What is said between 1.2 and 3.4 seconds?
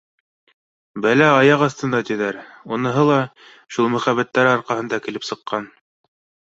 аяҡ аҫтында, тиҙәр, уныһы ла